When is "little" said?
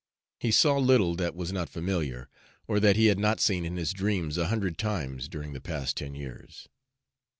0.79-1.13